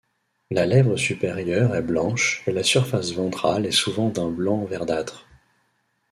La 0.49 0.65
lèvre 0.65 0.97
supérieure 0.97 1.75
est 1.75 1.83
blanche 1.83 2.41
et 2.47 2.51
la 2.51 2.63
surface 2.63 3.11
ventrale 3.11 3.67
est 3.67 3.71
souvent 3.71 4.09
d'un 4.09 4.31
blanc 4.31 4.65
verdâtre. 4.65 5.27